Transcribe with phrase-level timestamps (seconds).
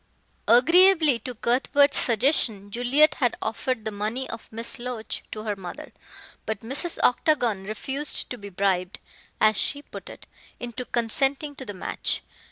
[0.47, 5.93] Agreeably to Cuthbert's suggestion, Juliet had offered the money of Miss Loach to her mother.
[6.47, 6.97] But Mrs.
[7.03, 8.99] Octagon refused to be bribed
[9.39, 10.25] as she put it
[10.59, 12.23] into consenting to the match.